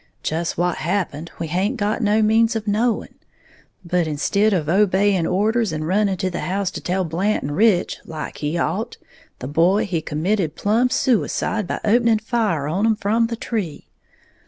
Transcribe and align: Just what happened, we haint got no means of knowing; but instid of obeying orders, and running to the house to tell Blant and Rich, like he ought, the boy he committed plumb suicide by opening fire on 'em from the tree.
Just 0.23 0.57
what 0.57 0.77
happened, 0.77 1.29
we 1.37 1.45
haint 1.45 1.77
got 1.77 2.01
no 2.01 2.23
means 2.23 2.55
of 2.55 2.67
knowing; 2.67 3.13
but 3.85 4.07
instid 4.07 4.51
of 4.51 4.67
obeying 4.67 5.27
orders, 5.27 5.71
and 5.71 5.87
running 5.87 6.17
to 6.17 6.31
the 6.31 6.39
house 6.39 6.71
to 6.71 6.81
tell 6.81 7.03
Blant 7.05 7.43
and 7.43 7.55
Rich, 7.55 7.99
like 8.03 8.39
he 8.39 8.57
ought, 8.57 8.97
the 9.37 9.47
boy 9.47 9.85
he 9.85 10.01
committed 10.01 10.55
plumb 10.55 10.89
suicide 10.89 11.67
by 11.67 11.79
opening 11.85 12.17
fire 12.17 12.67
on 12.67 12.83
'em 12.87 12.95
from 12.95 13.27
the 13.27 13.35
tree. 13.35 13.89